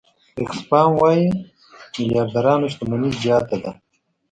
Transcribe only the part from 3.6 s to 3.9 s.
ده.